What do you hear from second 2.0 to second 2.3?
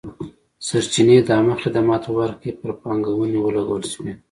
په